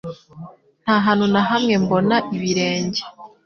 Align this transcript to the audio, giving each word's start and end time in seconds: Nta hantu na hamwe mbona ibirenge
Nta 0.83 0.95
hantu 1.05 1.25
na 1.33 1.41
hamwe 1.49 1.73
mbona 1.83 2.15
ibirenge 2.35 3.01